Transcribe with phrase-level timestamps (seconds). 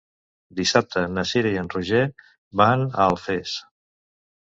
[0.59, 1.99] Dissabte na Cira i en Roger
[2.63, 3.53] van a Alfés.